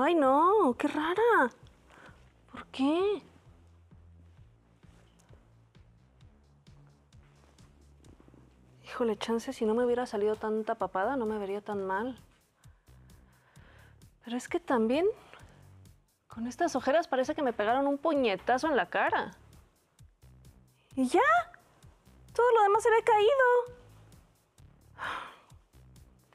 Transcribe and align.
Ay, 0.00 0.14
no, 0.14 0.76
qué 0.78 0.86
rara. 0.86 1.50
¿Por 2.52 2.66
qué? 2.68 3.20
Híjole, 8.84 9.18
chance, 9.18 9.52
si 9.52 9.64
no 9.64 9.74
me 9.74 9.84
hubiera 9.84 10.06
salido 10.06 10.36
tanta 10.36 10.76
papada, 10.76 11.16
no 11.16 11.26
me 11.26 11.36
vería 11.38 11.60
tan 11.62 11.84
mal. 11.84 12.16
Pero 14.24 14.36
es 14.36 14.46
que 14.46 14.60
también, 14.60 15.04
con 16.28 16.46
estas 16.46 16.76
ojeras 16.76 17.08
parece 17.08 17.34
que 17.34 17.42
me 17.42 17.52
pegaron 17.52 17.88
un 17.88 17.98
puñetazo 17.98 18.68
en 18.68 18.76
la 18.76 18.86
cara. 18.86 19.32
Y 20.94 21.08
ya, 21.08 21.20
todo 22.32 22.46
lo 22.52 22.62
demás 22.62 22.84
se 22.84 22.90
ve 22.90 23.02
caído. 23.02 23.80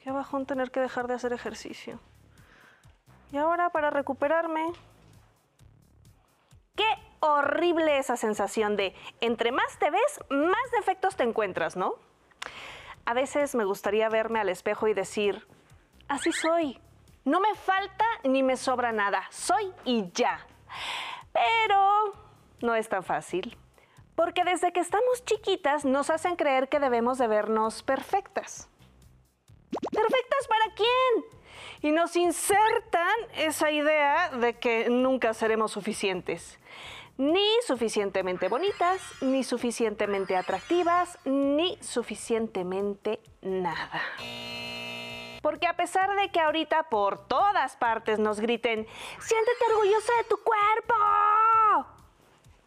Qué 0.00 0.10
bajón 0.10 0.44
tener 0.44 0.70
que 0.70 0.80
dejar 0.80 1.06
de 1.06 1.14
hacer 1.14 1.32
ejercicio. 1.32 1.98
Y 3.34 3.36
ahora 3.36 3.70
para 3.70 3.90
recuperarme. 3.90 4.64
Qué 6.76 6.86
horrible 7.18 7.98
esa 7.98 8.16
sensación 8.16 8.76
de 8.76 8.94
entre 9.20 9.50
más 9.50 9.76
te 9.80 9.90
ves, 9.90 10.20
más 10.30 10.70
defectos 10.70 11.16
te 11.16 11.24
encuentras, 11.24 11.74
¿no? 11.74 11.96
A 13.04 13.12
veces 13.12 13.56
me 13.56 13.64
gustaría 13.64 14.08
verme 14.08 14.38
al 14.38 14.50
espejo 14.50 14.86
y 14.86 14.94
decir, 14.94 15.48
así 16.06 16.30
soy. 16.30 16.80
No 17.24 17.40
me 17.40 17.56
falta 17.56 18.04
ni 18.22 18.44
me 18.44 18.56
sobra 18.56 18.92
nada. 18.92 19.24
Soy 19.30 19.72
y 19.84 20.12
ya. 20.12 20.46
Pero 21.32 22.12
no 22.60 22.76
es 22.76 22.88
tan 22.88 23.02
fácil. 23.02 23.58
Porque 24.14 24.44
desde 24.44 24.72
que 24.72 24.78
estamos 24.78 25.24
chiquitas 25.24 25.84
nos 25.84 26.08
hacen 26.08 26.36
creer 26.36 26.68
que 26.68 26.78
debemos 26.78 27.18
de 27.18 27.26
vernos 27.26 27.82
perfectas. 27.82 28.68
¿Perfectas 29.90 30.46
para 30.46 30.74
quién? 30.76 31.43
Y 31.82 31.92
nos 31.92 32.16
insertan 32.16 33.14
esa 33.36 33.70
idea 33.70 34.30
de 34.30 34.58
que 34.58 34.88
nunca 34.90 35.34
seremos 35.34 35.72
suficientes. 35.72 36.58
Ni 37.16 37.46
suficientemente 37.66 38.48
bonitas, 38.48 39.00
ni 39.20 39.44
suficientemente 39.44 40.36
atractivas, 40.36 41.18
ni 41.24 41.78
suficientemente 41.80 43.20
nada. 43.40 44.02
Porque 45.42 45.66
a 45.66 45.76
pesar 45.76 46.16
de 46.16 46.30
que 46.30 46.40
ahorita 46.40 46.84
por 46.84 47.28
todas 47.28 47.76
partes 47.76 48.18
nos 48.18 48.40
griten, 48.40 48.86
siéntete 49.20 49.64
orgullosa 49.70 50.12
de 50.16 50.24
tu 50.24 50.36
cuerpo. 50.38 50.94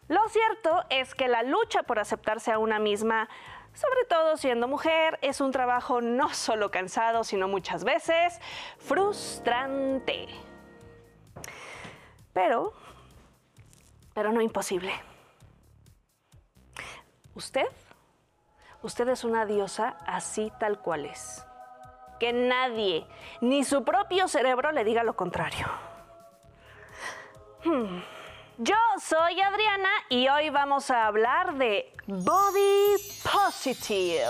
Lo 0.08 0.26
cierto 0.28 0.84
es 0.90 1.14
que 1.14 1.28
la 1.28 1.42
lucha 1.42 1.82
por 1.82 1.98
aceptarse 1.98 2.50
a 2.50 2.58
una 2.58 2.78
misma 2.78 3.28
sobre 3.78 4.04
todo 4.08 4.36
siendo 4.36 4.66
mujer, 4.66 5.20
es 5.22 5.40
un 5.40 5.52
trabajo 5.52 6.00
no 6.00 6.34
solo 6.34 6.70
cansado, 6.72 7.22
sino 7.22 7.46
muchas 7.46 7.84
veces 7.84 8.40
frustrante. 8.78 10.26
Pero, 12.32 12.72
pero 14.14 14.32
no 14.32 14.40
imposible. 14.40 14.92
Usted, 17.36 17.68
usted 18.82 19.08
es 19.10 19.22
una 19.22 19.46
diosa 19.46 19.96
así 20.06 20.52
tal 20.58 20.80
cual 20.80 21.04
es. 21.04 21.44
Que 22.18 22.32
nadie, 22.32 23.06
ni 23.40 23.62
su 23.62 23.84
propio 23.84 24.26
cerebro 24.26 24.72
le 24.72 24.82
diga 24.82 25.04
lo 25.04 25.14
contrario. 25.14 25.68
Hmm. 27.62 28.00
Yo 28.60 28.74
soy 29.00 29.40
Adriana 29.40 29.88
y 30.08 30.26
hoy 30.26 30.50
vamos 30.50 30.90
a 30.90 31.06
hablar 31.06 31.54
de 31.58 31.94
Body 32.08 32.96
Positive. 33.22 34.24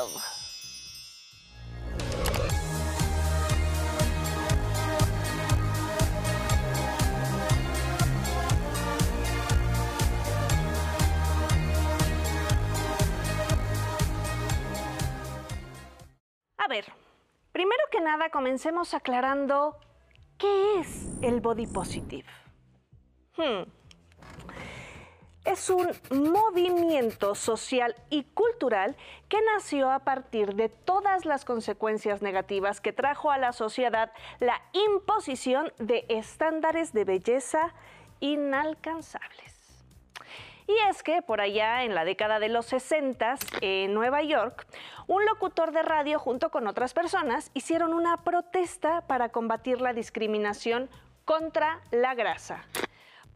A 16.59 16.69
ver, 16.69 16.85
primero 17.53 17.83
que 17.91 18.03
nada 18.03 18.29
comencemos 18.29 18.93
aclarando 18.93 19.79
qué 20.37 20.81
es 20.81 21.19
el 21.23 21.41
Body 21.41 21.67
Positive. 21.67 22.29
Hmm 23.35 23.78
es 25.49 25.71
un 25.71 25.91
movimiento 26.11 27.35
social 27.35 27.95
y 28.11 28.25
cultural 28.25 28.97
que 29.31 29.39
nació 29.55 29.91
a 29.91 30.01
partir 30.01 30.55
de 30.55 30.69
todas 30.69 31.25
las 31.25 31.47
consecuencias 31.47 32.21
negativas 32.21 32.83
que 32.83 32.93
trajo 32.93 33.31
a 33.31 33.39
la 33.39 33.53
sociedad 33.53 34.13
la 34.41 34.61
imposición 34.75 35.73
de 35.79 36.05
estándares 36.11 36.93
de 36.93 37.05
belleza 37.05 37.73
inalcanzables. 38.21 39.57
Y 40.67 40.77
es 40.91 41.03
que 41.03 41.23
por 41.23 41.41
allá 41.41 41.85
en 41.85 41.95
la 41.95 42.05
década 42.05 42.41
de 42.41 42.51
los 42.51 42.67
60 42.67 43.37
en 43.63 43.95
Nueva 43.95 44.23
York, 44.23 44.67
un 45.07 45.25
locutor 45.25 45.73
de 45.73 45.81
radio 45.81 46.19
junto 46.19 46.51
con 46.51 46.67
otras 46.67 46.93
personas 46.93 47.51
hicieron 47.55 47.95
una 47.95 48.19
protesta 48.19 49.01
para 49.07 49.31
combatir 49.31 49.81
la 49.81 49.95
discriminación 49.95 50.91
contra 51.25 51.81
la 51.91 52.15
grasa 52.15 52.67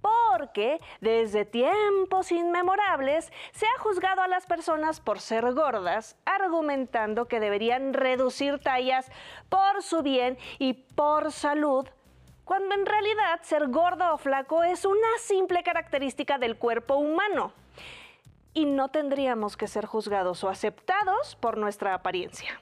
porque 0.02 0.80
desde 1.00 1.44
tiempos 1.44 2.32
inmemorables 2.32 3.32
se 3.52 3.66
ha 3.66 3.80
juzgado 3.80 4.20
a 4.20 4.28
las 4.28 4.46
personas 4.46 5.00
por 5.00 5.20
ser 5.20 5.54
gordas, 5.54 6.16
argumentando 6.24 7.26
que 7.26 7.40
deberían 7.40 7.94
reducir 7.94 8.58
tallas 8.58 9.10
por 9.48 9.82
su 9.82 10.02
bien 10.02 10.36
y 10.58 10.74
por 10.74 11.32
salud, 11.32 11.88
cuando 12.44 12.74
en 12.74 12.84
realidad 12.84 13.40
ser 13.42 13.68
gordo 13.68 14.12
o 14.12 14.18
flaco 14.18 14.62
es 14.62 14.84
una 14.84 15.18
simple 15.18 15.62
característica 15.62 16.38
del 16.38 16.58
cuerpo 16.58 16.96
humano. 16.96 17.52
Y 18.54 18.66
no 18.66 18.90
tendríamos 18.90 19.56
que 19.56 19.66
ser 19.66 19.86
juzgados 19.86 20.44
o 20.44 20.50
aceptados 20.50 21.36
por 21.36 21.56
nuestra 21.56 21.94
apariencia. 21.94 22.60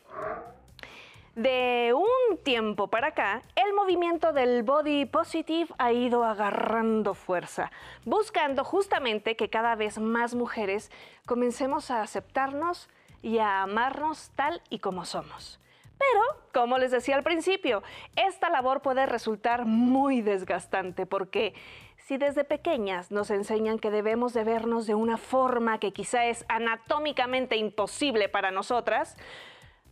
De 1.34 1.92
un 1.94 2.06
tiempo 2.42 2.88
para 2.88 3.08
acá, 3.08 3.42
el 3.54 3.72
movimiento 3.74 4.32
del 4.32 4.62
body 4.62 5.04
positive 5.06 5.68
ha 5.78 5.92
ido 5.92 6.24
agarrando 6.24 7.14
fuerza, 7.14 7.70
buscando 8.04 8.64
justamente 8.64 9.36
que 9.36 9.50
cada 9.50 9.74
vez 9.74 9.98
más 9.98 10.34
mujeres 10.34 10.90
comencemos 11.26 11.90
a 11.90 12.02
aceptarnos 12.02 12.88
y 13.22 13.38
a 13.38 13.62
amarnos 13.62 14.30
tal 14.34 14.62
y 14.70 14.78
como 14.78 15.04
somos. 15.04 15.60
Pero, 15.98 16.22
como 16.54 16.78
les 16.78 16.90
decía 16.90 17.16
al 17.16 17.22
principio, 17.22 17.82
esta 18.16 18.48
labor 18.48 18.80
puede 18.80 19.04
resultar 19.04 19.66
muy 19.66 20.22
desgastante 20.22 21.04
porque 21.04 21.54
si 21.98 22.16
desde 22.16 22.44
pequeñas 22.44 23.10
nos 23.10 23.30
enseñan 23.30 23.78
que 23.78 23.90
debemos 23.90 24.32
de 24.32 24.44
vernos 24.44 24.86
de 24.86 24.94
una 24.94 25.18
forma 25.18 25.78
que 25.78 25.92
quizá 25.92 26.24
es 26.24 26.46
anatómicamente 26.48 27.56
imposible 27.56 28.30
para 28.30 28.50
nosotras, 28.50 29.16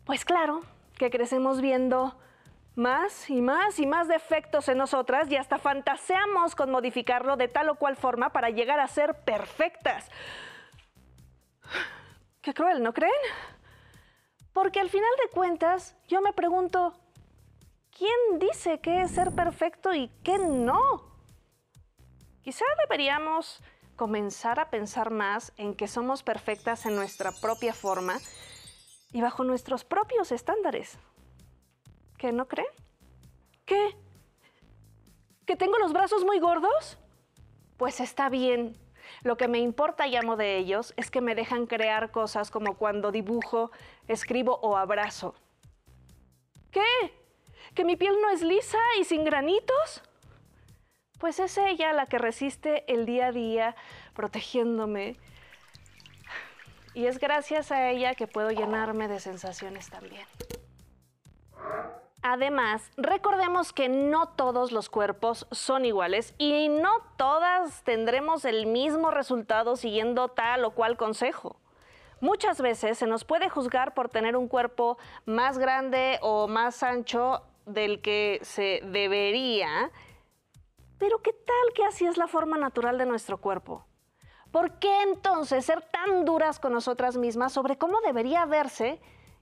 pues 0.05 0.25
claro, 0.25 0.63
que 0.97 1.11
crecemos 1.11 1.61
viendo 1.61 2.17
más 2.79 3.29
y 3.29 3.43
más 3.43 3.79
y 3.81 3.87
más 3.87 4.07
defectos 4.09 4.69
en 4.69 4.79
nosotras 4.79 5.29
y 5.31 5.37
hasta 5.37 5.59
fantaseamos 5.59 6.55
con 6.55 6.71
modificarlo 6.71 7.37
de 7.37 7.49
tal 7.49 7.69
o 7.71 7.75
cual 7.75 7.97
forma 7.97 8.31
para 8.31 8.51
llegar 8.51 8.79
a 8.79 8.87
ser 8.87 9.15
perfectas. 9.25 10.09
Qué 12.41 12.55
cruel, 12.55 12.83
¿no 12.83 12.95
creen? 12.95 13.13
Porque 14.53 14.81
al 14.81 14.89
final 14.89 15.11
de 15.23 15.31
cuentas 15.31 15.97
yo 16.07 16.23
me 16.23 16.33
pregunto, 16.33 16.95
¿quién 17.91 18.39
dice 18.39 18.81
qué 18.81 19.03
es 19.03 19.11
ser 19.11 19.33
perfecto 19.33 19.93
y 19.93 20.09
qué 20.23 20.39
no? 20.39 20.81
Quizá 22.43 22.65
deberíamos 22.87 23.61
comenzar 23.97 24.61
a 24.61 24.71
pensar 24.71 25.11
más 25.11 25.53
en 25.57 25.75
que 25.75 25.89
somos 25.89 26.23
perfectas 26.23 26.87
en 26.87 26.95
nuestra 26.95 27.33
propia 27.33 27.75
forma 27.75 28.19
y 29.13 29.21
bajo 29.21 29.43
nuestros 29.43 29.85
propios 29.85 30.31
estándares. 30.31 30.97
¿Qué 32.19 32.33
no 32.33 32.49
creen? 32.49 32.69
¿Qué? 33.65 33.97
¿Que 35.47 35.57
tengo 35.57 35.79
los 35.79 35.93
brazos 35.93 36.25
muy 36.25 36.41
gordos? 36.41 36.99
Pues 37.77 38.01
está 38.01 38.29
bien. 38.29 38.77
Lo 39.23 39.37
que 39.37 39.49
me 39.49 39.61
importa 39.61 40.07
y 40.07 40.17
amo 40.17 40.37
de 40.37 40.59
ellos 40.59 40.93
es 40.97 41.11
que 41.11 41.21
me 41.21 41.35
dejan 41.35 41.67
crear 41.67 42.11
cosas 42.11 42.51
como 42.51 42.77
cuando 42.77 43.13
dibujo, 43.13 43.71
escribo 44.07 44.59
o 44.63 44.77
abrazo. 44.77 45.35
¿Qué? 46.71 46.83
¿Que 47.75 47.85
mi 47.85 47.97
piel 47.97 48.15
no 48.21 48.31
es 48.31 48.43
lisa 48.43 48.79
y 49.01 49.05
sin 49.05 49.25
granitos? 49.25 50.03
Pues 51.19 51.41
es 51.41 51.57
ella 51.57 51.93
la 51.93 52.07
que 52.07 52.19
resiste 52.19 52.85
el 52.93 53.07
día 53.07 53.29
a 53.29 53.33
día 53.33 53.77
protegiéndome, 54.15 55.17
y 56.95 57.07
es 57.07 57.19
gracias 57.19 57.71
a 57.71 57.91
ella 57.91 58.17
que 58.17 58.27
puedo 58.27 58.51
llenarme 58.51 59.07
de 59.07 59.21
sensaciones 59.21 59.89
también. 59.89 60.27
Además, 62.23 62.91
recordemos 62.97 63.73
que 63.73 63.89
no 63.89 64.29
todos 64.31 64.73
los 64.73 64.89
cuerpos 64.91 65.47
son 65.53 65.85
iguales 65.85 66.35
y 66.37 66.69
no 66.69 66.91
todas 67.17 67.85
tendremos 67.85 68.45
el 68.45 68.67
mismo 68.67 69.11
resultado 69.11 69.77
siguiendo 69.77 70.29
tal 70.29 70.65
o 70.65 70.73
cual 70.73 70.97
consejo. 70.97 71.61
Muchas 72.21 72.61
veces 72.61 72.99
se 72.99 73.07
nos 73.07 73.25
puede 73.25 73.49
juzgar 73.49 73.95
por 73.95 74.09
tener 74.09 74.37
un 74.37 74.49
cuerpo 74.49 74.99
más 75.25 75.59
grande 75.59 76.19
o 76.21 76.49
más 76.49 76.83
ancho 76.83 77.43
del 77.65 78.01
que 78.01 78.41
se 78.43 78.81
debería 78.85 79.91
Pero 80.99 81.23
¿qué 81.23 81.33
tal 81.33 81.73
que 81.75 81.85
así 81.85 82.07
es 82.07 82.17
la 82.17 82.27
forma 82.27 82.57
natural 82.57 82.99
de 82.99 83.07
nuestro 83.07 83.39
cuerpo? 83.39 83.87
¿Por 84.51 84.81
qué 84.81 85.03
entonces 85.03 85.65
ser 85.65 85.83
tan 85.83 86.25
duras 86.25 86.59
con 86.59 86.73
nosotras 86.73 87.17
mismas 87.17 87.53
sobre 87.53 87.79
cómo 87.79 88.01
debería 88.01 88.47
verse 88.47 89.01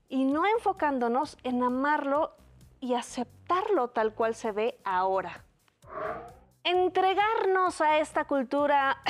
y 0.08 0.24
no 0.24 0.44
enfocándonos 0.44 1.38
en 1.44 1.62
amarlo 1.62 2.36
y 2.86 2.94
aceptarlo 2.94 3.88
tal 3.88 4.14
cual 4.14 4.36
se 4.36 4.52
ve 4.52 4.78
ahora? 4.84 5.44
Entregarnos 6.62 7.80
a 7.80 7.98
esta 7.98 8.26
cultura 8.26 9.02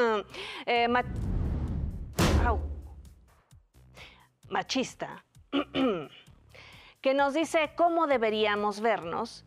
eh, 0.66 0.88
machista 4.48 5.22
que 7.02 7.14
nos 7.14 7.34
dice 7.34 7.72
cómo 7.76 8.06
deberíamos 8.06 8.80
vernos 8.80 9.44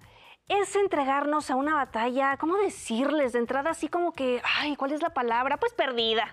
es 0.48 0.76
entregarnos 0.76 1.50
a 1.50 1.56
una 1.56 1.74
batalla, 1.74 2.38
¿cómo 2.38 2.58
decirles? 2.58 3.34
De 3.34 3.40
entrada 3.40 3.72
así 3.72 3.88
como 3.88 4.14
que, 4.14 4.42
ay, 4.60 4.76
¿cuál 4.76 4.92
es 4.92 5.02
la 5.02 5.10
palabra? 5.10 5.58
Pues 5.58 5.74
perdida. 5.74 6.28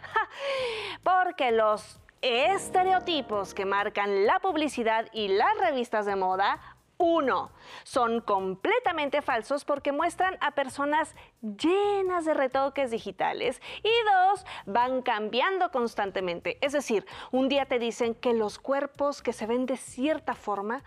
Porque 1.02 1.52
los 1.52 2.00
estereotipos 2.20 3.54
que 3.54 3.64
marcan 3.64 4.26
la 4.26 4.40
publicidad 4.40 5.06
y 5.12 5.28
las 5.28 5.56
revistas 5.58 6.04
de 6.06 6.16
moda 6.16 6.60
uno, 7.00 7.50
son 7.82 8.20
completamente 8.20 9.22
falsos 9.22 9.64
porque 9.64 9.90
muestran 9.90 10.36
a 10.42 10.50
personas 10.50 11.16
llenas 11.40 12.26
de 12.26 12.34
retoques 12.34 12.90
digitales. 12.90 13.60
Y 13.82 13.90
dos, 14.12 14.44
van 14.66 15.00
cambiando 15.00 15.70
constantemente. 15.70 16.58
Es 16.60 16.72
decir, 16.72 17.06
un 17.32 17.48
día 17.48 17.64
te 17.64 17.78
dicen 17.78 18.14
que 18.14 18.34
los 18.34 18.58
cuerpos 18.58 19.22
que 19.22 19.32
se 19.32 19.46
ven 19.46 19.64
de 19.64 19.78
cierta 19.78 20.34
forma 20.34 20.84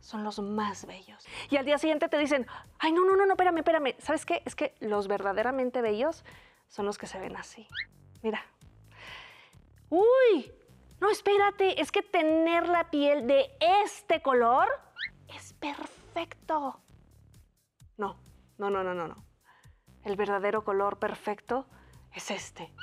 son 0.00 0.22
los 0.22 0.38
más 0.38 0.84
bellos. 0.84 1.26
Y 1.48 1.56
al 1.56 1.64
día 1.64 1.78
siguiente 1.78 2.10
te 2.10 2.18
dicen, 2.18 2.46
ay, 2.78 2.92
no, 2.92 3.06
no, 3.06 3.16
no, 3.16 3.24
no, 3.24 3.32
espérame, 3.32 3.58
espérame. 3.58 3.94
¿Sabes 3.98 4.26
qué? 4.26 4.42
Es 4.44 4.54
que 4.54 4.74
los 4.80 5.08
verdaderamente 5.08 5.80
bellos 5.80 6.24
son 6.68 6.84
los 6.84 6.98
que 6.98 7.06
se 7.06 7.18
ven 7.18 7.36
así. 7.36 7.66
Mira. 8.22 8.44
Uy, 9.88 10.52
no, 11.00 11.10
espérate, 11.10 11.80
es 11.80 11.90
que 11.90 12.02
tener 12.02 12.68
la 12.68 12.90
piel 12.90 13.26
de 13.26 13.50
este 13.60 14.20
color 14.20 14.68
perfecto. 15.72 16.78
No, 17.96 18.16
no, 18.58 18.68
no, 18.68 18.84
no, 18.84 18.92
no, 18.94 19.08
no. 19.08 19.24
El 20.04 20.16
verdadero 20.16 20.62
color 20.62 20.98
perfecto 20.98 21.66
es 22.12 22.30
este. 22.30 22.74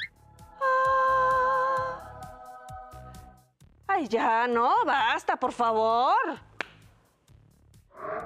Ah. 0.60 2.20
Ay, 3.88 4.08
ya, 4.08 4.48
no, 4.48 4.84
basta, 4.86 5.38
por 5.38 5.52
favor. 5.52 6.16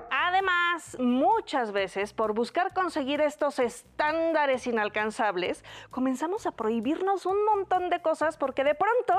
Además, 0.10 0.96
muchas 1.00 1.74
veces, 1.74 2.14
por 2.14 2.34
buscar 2.34 2.74
conseguir 2.74 3.20
estos 3.20 3.60
estándares 3.60 4.68
inalcanzables, 4.68 5.66
comenzamos 5.92 6.46
a 6.46 6.52
prohibirnos 6.52 7.26
un 7.26 7.44
montón 7.44 7.90
de 7.90 8.02
cosas 8.02 8.38
porque 8.38 8.64
de 8.64 8.76
pronto 8.76 9.16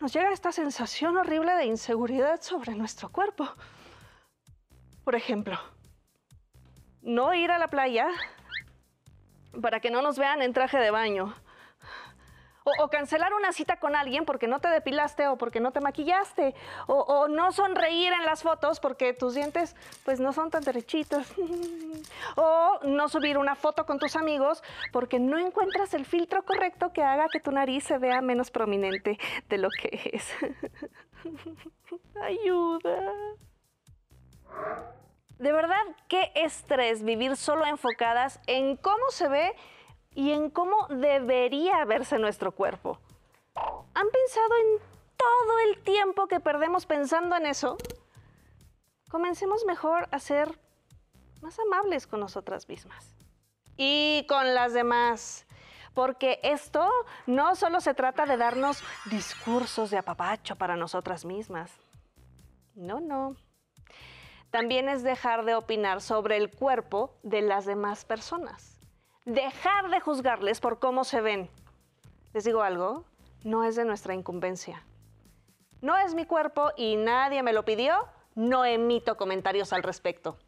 nos 0.00 0.12
llega 0.12 0.30
esta 0.30 0.52
sensación 0.52 1.16
horrible 1.16 1.54
de 1.54 1.64
inseguridad 1.64 2.40
sobre 2.40 2.76
nuestro 2.76 3.08
cuerpo. 3.08 3.48
Por 5.08 5.16
ejemplo, 5.16 5.58
no 7.00 7.32
ir 7.32 7.50
a 7.50 7.58
la 7.58 7.68
playa 7.68 8.08
para 9.62 9.80
que 9.80 9.90
no 9.90 10.02
nos 10.02 10.18
vean 10.18 10.42
en 10.42 10.52
traje 10.52 10.76
de 10.76 10.90
baño 10.90 11.34
o, 12.78 12.88
cancelar 12.88 13.32
una 13.32 13.54
cita 13.54 13.78
con 13.78 13.96
alguien 13.96 14.26
porque 14.26 14.46
no 14.46 14.60
te 14.60 14.68
depilaste 14.68 15.26
o 15.28 15.38
porque 15.38 15.60
no 15.60 15.72
te 15.72 15.80
maquillaste. 15.80 16.54
O, 16.88 17.26
no 17.26 17.52
sonreír 17.52 18.12
en 18.12 18.26
las 18.26 18.42
fotos 18.42 18.80
porque 18.80 19.14
tus 19.14 19.34
dientes 19.34 19.74
pues 20.04 20.20
no 20.20 20.34
son 20.34 20.50
tan 20.50 20.62
derechitos. 20.62 21.26
o 22.36 22.78
no 22.82 23.08
subir 23.08 23.38
una 23.38 23.54
foto 23.54 23.86
con 23.86 23.98
tus 23.98 24.14
amigos 24.14 24.62
porque 24.92 25.18
no 25.18 25.38
encuentras 25.38 25.94
el 25.94 26.04
filtro 26.04 26.44
correcto 26.44 26.92
que 26.92 27.02
haga 27.02 27.30
que 27.30 27.40
tu 27.40 27.50
nariz 27.50 27.84
se 27.84 27.96
vea 27.96 28.20
menos 28.20 28.50
prominente 28.50 29.18
de 29.48 29.56
lo 29.56 29.70
que 29.70 30.10
es. 30.12 30.34
Ayuda. 32.22 33.00
De 35.38 35.52
verdad, 35.52 35.82
qué 36.08 36.32
estrés 36.34 37.04
vivir 37.04 37.36
solo 37.36 37.64
enfocadas 37.64 38.40
en 38.46 38.76
cómo 38.76 39.10
se 39.10 39.28
ve 39.28 39.54
y 40.14 40.32
en 40.32 40.50
cómo 40.50 40.88
debería 40.88 41.84
verse 41.84 42.18
nuestro 42.18 42.52
cuerpo. 42.52 42.98
¿Han 43.54 44.10
pensado 44.10 44.56
en 44.62 44.82
todo 45.16 45.58
el 45.68 45.82
tiempo 45.82 46.26
que 46.26 46.40
perdemos 46.40 46.86
pensando 46.86 47.36
en 47.36 47.46
eso? 47.46 47.76
Comencemos 49.10 49.64
mejor 49.64 50.08
a 50.10 50.18
ser 50.18 50.58
más 51.40 51.56
amables 51.60 52.06
con 52.06 52.18
nosotras 52.18 52.68
mismas 52.68 53.14
y 53.76 54.26
con 54.28 54.54
las 54.54 54.72
demás. 54.72 55.46
Porque 55.94 56.40
esto 56.42 56.88
no 57.26 57.56
solo 57.56 57.80
se 57.80 57.94
trata 57.94 58.26
de 58.26 58.36
darnos 58.36 58.82
discursos 59.06 59.90
de 59.90 59.98
apapacho 59.98 60.56
para 60.56 60.76
nosotras 60.76 61.24
mismas. 61.24 61.72
No, 62.74 63.00
no. 63.00 63.36
También 64.50 64.88
es 64.88 65.02
dejar 65.02 65.44
de 65.44 65.54
opinar 65.54 66.00
sobre 66.00 66.36
el 66.36 66.50
cuerpo 66.50 67.14
de 67.22 67.42
las 67.42 67.66
demás 67.66 68.04
personas 68.04 68.78
dejar 69.28 69.90
de 69.90 70.00
juzgarles 70.00 70.58
por 70.58 70.78
cómo 70.78 71.04
se 71.04 71.20
ven. 71.20 71.50
Les 72.32 72.44
digo 72.44 72.62
algo, 72.62 73.04
no 73.44 73.62
es 73.64 73.76
de 73.76 73.84
nuestra 73.84 74.14
incumbencia. 74.14 74.82
No 75.82 75.96
es 75.98 76.14
mi 76.14 76.24
cuerpo 76.24 76.72
y 76.76 76.96
nadie 76.96 77.42
me 77.42 77.52
lo 77.52 77.64
pidió, 77.64 78.08
no 78.34 78.64
emito 78.64 79.16
comentarios 79.16 79.72
al 79.72 79.82
respecto. 79.82 80.38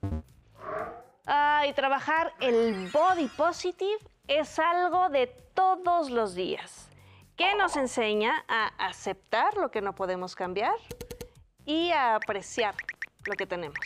Ah, 1.26 1.64
y 1.68 1.74
trabajar 1.74 2.32
el 2.40 2.90
body 2.90 3.28
positive 3.28 3.98
es 4.26 4.58
algo 4.58 5.10
de 5.10 5.26
todos 5.26 6.10
los 6.10 6.34
días, 6.34 6.88
que 7.36 7.54
nos 7.56 7.76
enseña 7.76 8.44
a 8.48 8.68
aceptar 8.78 9.56
lo 9.58 9.70
que 9.70 9.82
no 9.82 9.94
podemos 9.94 10.34
cambiar 10.34 10.74
y 11.66 11.90
a 11.90 12.14
apreciar 12.14 12.74
lo 13.26 13.34
que 13.34 13.46
tenemos. 13.46 13.78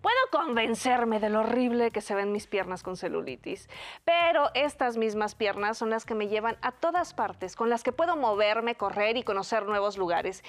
Puedo 0.00 0.16
convencerme 0.32 1.20
de 1.20 1.28
lo 1.28 1.40
horrible 1.40 1.90
que 1.90 2.00
se 2.00 2.14
ven 2.14 2.32
mis 2.32 2.46
piernas 2.46 2.82
con 2.82 2.96
celulitis, 2.96 3.68
pero 4.04 4.48
estas 4.54 4.96
mismas 4.96 5.34
piernas 5.34 5.76
son 5.76 5.90
las 5.90 6.06
que 6.06 6.14
me 6.14 6.28
llevan 6.28 6.56
a 6.62 6.72
todas 6.72 7.12
partes, 7.12 7.54
con 7.54 7.68
las 7.68 7.82
que 7.82 7.92
puedo 7.92 8.16
moverme, 8.16 8.76
correr 8.76 9.18
y 9.18 9.24
conocer 9.24 9.66
nuevos 9.66 9.98
lugares. 9.98 10.42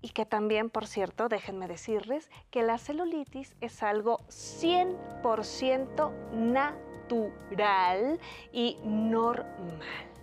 Y 0.00 0.10
que 0.10 0.24
también, 0.24 0.70
por 0.70 0.86
cierto, 0.86 1.28
déjenme 1.28 1.68
decirles 1.68 2.30
que 2.50 2.62
la 2.62 2.78
celulitis 2.78 3.54
es 3.60 3.82
algo 3.82 4.20
100% 4.28 6.12
natural 6.32 8.18
y 8.52 8.78
normal. 8.82 10.15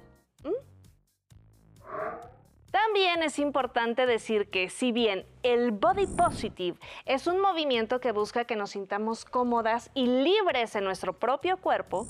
Es 3.23 3.39
importante 3.39 4.05
decir 4.05 4.49
que 4.49 4.69
si 4.69 4.91
bien 4.91 5.25
el 5.43 5.71
body 5.71 6.07
positive 6.07 6.77
es 7.05 7.25
un 7.25 7.39
movimiento 7.39 8.01
que 8.01 8.11
busca 8.11 8.43
que 8.43 8.57
nos 8.57 8.71
sintamos 8.71 9.23
cómodas 9.23 9.89
y 9.93 10.07
libres 10.07 10.75
en 10.75 10.83
nuestro 10.83 11.17
propio 11.17 11.55
cuerpo, 11.55 12.05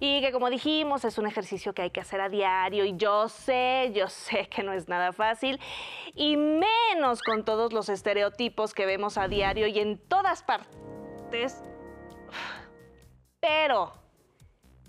y 0.00 0.20
que 0.20 0.32
como 0.32 0.50
dijimos 0.50 1.06
es 1.06 1.16
un 1.16 1.26
ejercicio 1.26 1.72
que 1.72 1.80
hay 1.80 1.90
que 1.90 2.00
hacer 2.00 2.20
a 2.20 2.28
diario 2.28 2.84
y 2.84 2.94
yo 2.94 3.30
sé, 3.30 3.90
yo 3.94 4.08
sé 4.08 4.48
que 4.54 4.62
no 4.62 4.74
es 4.74 4.86
nada 4.86 5.14
fácil 5.14 5.58
y 6.14 6.36
menos 6.36 7.22
con 7.22 7.42
todos 7.46 7.72
los 7.72 7.88
estereotipos 7.88 8.74
que 8.74 8.84
vemos 8.84 9.16
a 9.16 9.28
diario 9.28 9.66
y 9.66 9.78
en 9.78 9.96
todas 9.96 10.42
partes. 10.42 11.62
Pero, 13.40 13.94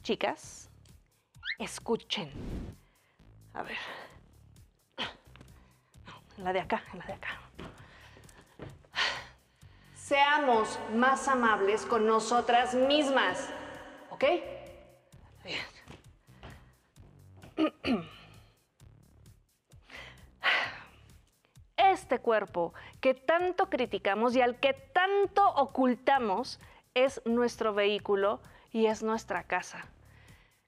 chicas, 0.01 0.69
escuchen. 1.59 2.29
A 3.53 3.63
ver 3.63 4.10
la 6.37 6.53
de 6.53 6.59
acá, 6.59 6.83
en 6.93 6.99
la 6.99 7.05
de 7.05 7.13
acá. 7.13 7.29
Seamos 9.95 10.79
más 10.93 11.27
amables 11.27 11.85
con 11.85 12.05
nosotras 12.05 12.73
mismas, 12.73 13.49
¿ok? 14.09 14.23
Bien. 15.43 15.65
Este 21.77 22.19
cuerpo 22.19 22.73
que 22.99 23.13
tanto 23.13 23.69
criticamos 23.69 24.35
y 24.35 24.41
al 24.41 24.59
que 24.59 24.73
tanto 24.73 25.47
ocultamos 25.55 26.59
es 26.93 27.21
nuestro 27.25 27.73
vehículo 27.73 28.41
y 28.71 28.87
es 28.87 29.03
nuestra 29.03 29.43
casa. 29.43 29.85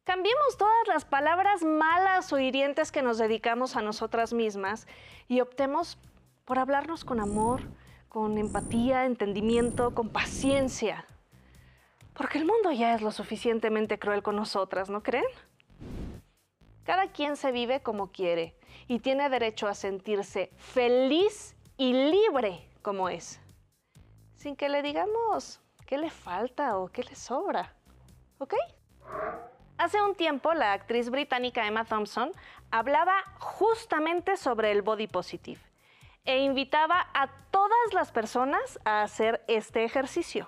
Cambiemos 0.04 0.58
todas 0.58 0.88
las 0.88 1.06
palabras 1.06 1.64
malas 1.64 2.34
o 2.34 2.40
hirientes 2.40 2.92
que 2.92 3.02
nos 3.02 3.18
dedicamos 3.18 3.78
a 3.78 3.82
nosotras 3.82 4.34
mismas 4.34 4.86
y 5.30 5.40
optemos 5.40 5.98
por 6.44 6.60
hablarnos 6.60 7.06
con 7.06 7.22
amor, 7.22 7.62
con 8.10 8.38
empatía, 8.38 9.06
entendimiento, 9.06 9.96
con 9.96 10.10
paciencia. 10.10 11.06
Porque 12.14 12.38
el 12.38 12.46
mundo 12.46 12.72
ya 12.74 12.94
es 12.94 13.02
lo 13.02 13.12
suficientemente 13.12 13.98
cruel 13.98 14.22
con 14.24 14.36
nosotras, 14.36 14.90
¿no 14.90 15.02
creen? 15.04 15.26
Cada 16.84 17.08
quien 17.08 17.38
se 17.38 17.54
vive 17.54 17.82
como 17.82 18.12
quiere 18.12 18.58
y 18.90 19.00
tiene 19.00 19.30
derecho 19.30 19.70
a 19.70 19.74
sentirse 19.74 20.52
feliz 20.58 21.56
y 21.78 21.94
libre 21.94 22.70
como 22.82 23.08
es, 23.08 23.40
sin 24.36 24.58
que 24.58 24.68
le 24.68 24.82
digamos 24.82 25.62
qué 25.88 25.98
le 25.98 26.10
falta 26.10 26.78
o 26.78 26.90
qué 26.90 27.04
le 27.04 27.16
sobra. 27.16 27.74
¿Ok? 28.40 28.54
Hace 29.84 30.02
un 30.02 30.16
tiempo, 30.16 30.54
la 30.54 30.72
actriz 30.72 31.10
británica 31.10 31.68
Emma 31.68 31.84
Thompson 31.84 32.32
hablaba 32.72 33.22
justamente 33.38 34.38
sobre 34.38 34.72
el 34.72 34.82
body 34.82 35.08
positive 35.08 35.60
e 36.24 36.42
invitaba 36.42 37.10
a 37.14 37.28
todas 37.52 37.94
las 37.94 38.14
personas 38.14 38.80
a 38.86 39.02
hacer 39.02 39.44
este 39.50 39.84
ejercicio. 39.84 40.48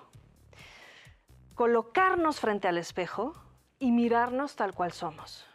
Colocarnos 1.54 2.40
frente 2.40 2.66
al 2.66 2.78
espejo 2.78 3.34
y 3.78 3.92
mirarnos 3.92 4.56
tal 4.56 4.72
cual 4.72 4.92
somos, 4.92 5.46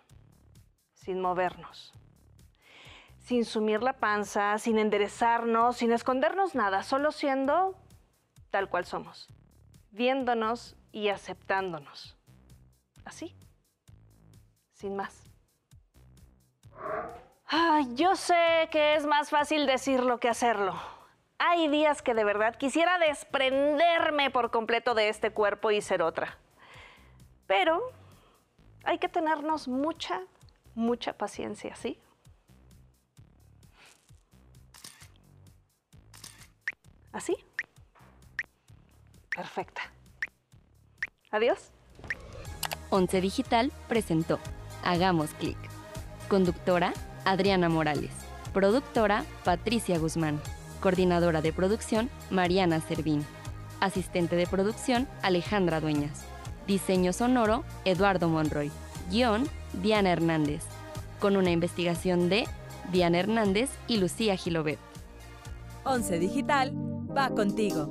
sin 0.93 1.19
movernos, 1.19 1.91
sin 3.17 3.45
sumir 3.45 3.81
la 3.81 3.93
panza, 3.93 4.59
sin 4.59 4.77
enderezarnos, 4.77 5.77
sin 5.77 5.91
escondernos 5.91 6.53
nada, 6.53 6.83
solo 6.83 7.11
siendo 7.11 7.75
tal 8.51 8.69
cual 8.69 8.85
somos, 8.85 9.27
viéndonos 9.89 10.75
y 10.91 11.07
aceptándonos. 11.07 12.15
Así, 13.05 13.35
sin 14.81 14.95
más. 14.95 15.23
Ay, 17.45 17.93
yo 17.95 18.15
sé 18.15 18.67
que 18.71 18.95
es 18.95 19.05
más 19.05 19.29
fácil 19.29 19.67
decirlo 19.67 20.19
que 20.19 20.27
hacerlo. 20.27 20.73
Hay 21.37 21.67
días 21.67 22.01
que 22.01 22.13
de 22.13 22.23
verdad 22.23 22.55
quisiera 22.55 22.97
desprenderme 22.97 24.31
por 24.31 24.49
completo 24.51 24.95
de 24.95 25.09
este 25.09 25.31
cuerpo 25.31 25.69
y 25.69 25.81
ser 25.81 26.01
otra. 26.01 26.37
Pero 27.45 27.79
hay 28.83 28.97
que 28.97 29.07
tenernos 29.07 29.67
mucha, 29.67 30.21
mucha 30.73 31.13
paciencia, 31.13 31.75
¿sí? 31.75 31.99
¿Así? 37.11 37.35
Perfecta. 39.35 39.81
Adiós. 41.29 41.71
Once 42.89 43.21
Digital 43.21 43.71
presentó 43.87 44.39
Hagamos 44.83 45.31
Clic. 45.31 45.57
Conductora 46.27 46.93
Adriana 47.25 47.69
Morales. 47.69 48.11
Productora 48.53 49.25
Patricia 49.43 49.97
Guzmán. 49.97 50.39
Coordinadora 50.79 51.41
de 51.41 51.53
producción 51.53 52.09
Mariana 52.29 52.81
Servín. 52.81 53.25
Asistente 53.79 54.35
de 54.35 54.47
producción 54.47 55.07
Alejandra 55.21 55.79
Dueñas. 55.79 56.23
Diseño 56.67 57.13
sonoro 57.13 57.63
Eduardo 57.85 58.29
Monroy. 58.29 58.71
Guión 59.09 59.47
Diana 59.81 60.11
Hernández. 60.11 60.63
Con 61.19 61.37
una 61.37 61.51
investigación 61.51 62.29
de 62.29 62.47
Diana 62.91 63.19
Hernández 63.19 63.69
y 63.87 63.97
Lucía 63.97 64.35
Gilobet. 64.35 64.79
Once 65.83 66.19
Digital 66.19 66.73
va 67.15 67.29
contigo. 67.29 67.89